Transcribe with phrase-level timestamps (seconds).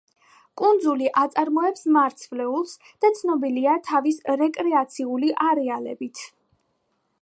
[0.61, 2.73] კუნძული აწარმოებს მარცვლეულს
[3.05, 6.29] და ცნობილია თავის რეკრეაციული არეალებით.